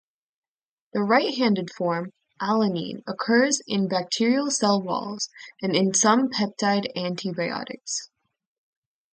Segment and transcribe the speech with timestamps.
[0.93, 2.11] The right-handed form,
[2.41, 5.29] -Alanine occurs in bacterial cell walls
[5.61, 8.09] and in some peptide antibiotics.